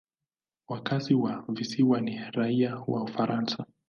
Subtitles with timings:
[0.67, 3.65] Wakazi wa visiwa ni raia wa Ufaransa.